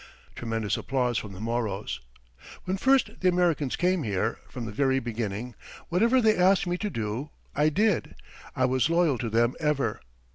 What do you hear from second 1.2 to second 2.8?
the Moros.) "When